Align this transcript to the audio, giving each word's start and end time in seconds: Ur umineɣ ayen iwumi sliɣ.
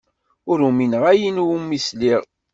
Ur 0.51 0.59
umineɣ 0.69 1.03
ayen 1.11 1.41
iwumi 1.41 1.77
sliɣ. 1.85 2.21